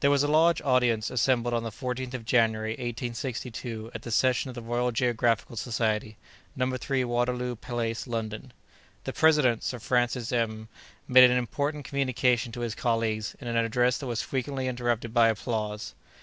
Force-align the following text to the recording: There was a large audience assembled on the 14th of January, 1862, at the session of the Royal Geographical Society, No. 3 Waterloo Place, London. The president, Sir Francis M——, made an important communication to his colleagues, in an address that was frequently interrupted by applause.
There 0.00 0.10
was 0.10 0.22
a 0.22 0.26
large 0.26 0.62
audience 0.62 1.10
assembled 1.10 1.52
on 1.52 1.64
the 1.64 1.70
14th 1.70 2.14
of 2.14 2.24
January, 2.24 2.70
1862, 2.70 3.90
at 3.94 4.00
the 4.00 4.10
session 4.10 4.48
of 4.48 4.54
the 4.54 4.62
Royal 4.62 4.90
Geographical 4.90 5.54
Society, 5.56 6.16
No. 6.56 6.74
3 6.74 7.04
Waterloo 7.04 7.54
Place, 7.54 8.06
London. 8.06 8.54
The 9.04 9.12
president, 9.12 9.62
Sir 9.62 9.80
Francis 9.80 10.32
M——, 10.32 10.68
made 11.06 11.30
an 11.30 11.36
important 11.36 11.84
communication 11.84 12.52
to 12.52 12.60
his 12.60 12.74
colleagues, 12.74 13.36
in 13.38 13.46
an 13.46 13.56
address 13.58 13.98
that 13.98 14.06
was 14.06 14.22
frequently 14.22 14.66
interrupted 14.66 15.12
by 15.12 15.28
applause. 15.28 15.92